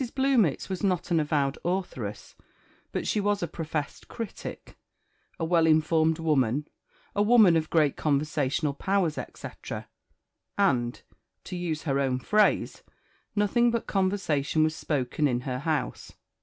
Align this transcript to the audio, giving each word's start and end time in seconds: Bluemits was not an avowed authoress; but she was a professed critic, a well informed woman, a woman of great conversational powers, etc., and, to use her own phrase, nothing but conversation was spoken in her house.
Bluemits 0.15 0.67
was 0.67 0.83
not 0.83 1.11
an 1.11 1.19
avowed 1.19 1.59
authoress; 1.63 2.33
but 2.91 3.05
she 3.07 3.19
was 3.21 3.43
a 3.43 3.47
professed 3.47 4.07
critic, 4.07 4.75
a 5.39 5.45
well 5.45 5.67
informed 5.67 6.17
woman, 6.17 6.67
a 7.15 7.21
woman 7.21 7.55
of 7.55 7.69
great 7.69 7.95
conversational 7.97 8.73
powers, 8.73 9.19
etc., 9.19 9.87
and, 10.57 11.03
to 11.43 11.55
use 11.55 11.83
her 11.83 11.99
own 11.99 12.17
phrase, 12.17 12.81
nothing 13.35 13.69
but 13.69 13.85
conversation 13.85 14.63
was 14.63 14.75
spoken 14.75 15.27
in 15.27 15.41
her 15.41 15.59
house. 15.59 16.11